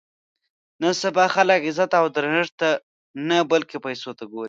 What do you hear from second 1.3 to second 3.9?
خلک عزت او درنښت ته نه بلکې